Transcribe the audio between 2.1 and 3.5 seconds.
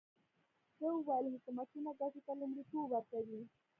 ته لومړیتوب ورکوي.